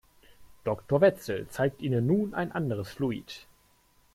Doktor 0.63 0.99
Wetzel 0.99 1.47
zeigt 1.49 1.79
Ihnen 1.83 2.07
nun 2.07 2.33
ein 2.33 2.51
anderes 2.51 2.89
Fluid. 2.89 3.45